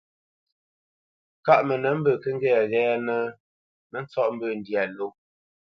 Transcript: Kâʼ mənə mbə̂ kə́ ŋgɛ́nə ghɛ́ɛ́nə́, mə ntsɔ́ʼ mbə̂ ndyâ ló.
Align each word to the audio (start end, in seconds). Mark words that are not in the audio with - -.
Kâʼ 1.45 1.61
mənə 1.67 1.89
mbə̂ 1.97 2.13
kə́ 2.21 2.31
ŋgɛ́nə 2.37 2.63
ghɛ́ɛ́nə́, 2.71 3.21
mə 3.91 3.97
ntsɔ́ʼ 4.03 4.29
mbə̂ 4.35 4.47
ndyâ 4.59 4.83
ló. 4.97 5.07